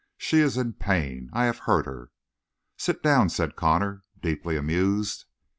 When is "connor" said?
3.55-4.01